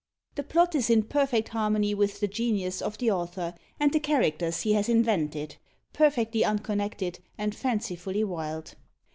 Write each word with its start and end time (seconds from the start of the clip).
The 0.33 0.41
plot 0.41 0.73
is 0.73 0.89
in 0.89 1.03
perfect 1.03 1.49
harmony 1.49 1.93
with 1.93 2.21
the 2.21 2.27
genius 2.27 2.81
of 2.81 2.97
the 2.97 3.11
author, 3.11 3.53
and 3.79 3.93
the 3.93 3.99
characters 3.99 4.61
he 4.61 4.73
has 4.73 4.89
invented 4.89 5.57
perfectly 5.93 6.43
unconnected, 6.43 7.19
and 7.37 7.53
fancifully 7.53 8.23
wild. 8.23 8.73